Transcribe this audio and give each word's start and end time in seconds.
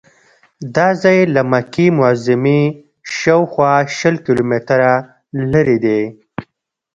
دا 0.75 0.87
ځای 1.03 1.19
له 1.35 1.41
مکې 1.51 1.85
معظمې 1.99 2.61
شاوخوا 3.17 3.73
شل 3.97 4.15
کیلومتره 4.25 4.91
لرې 5.51 5.77
دی. 5.85 6.01